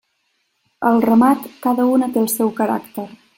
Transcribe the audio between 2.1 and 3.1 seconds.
té el seu caràcter.